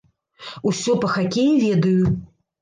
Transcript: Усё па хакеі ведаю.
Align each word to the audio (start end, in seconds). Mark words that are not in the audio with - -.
Усё 0.71 0.95
па 1.03 1.11
хакеі 1.17 1.53
ведаю. 1.65 2.11